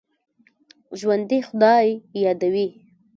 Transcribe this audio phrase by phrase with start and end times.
[0.99, 1.87] ژوندي خدای
[2.21, 2.67] یادوي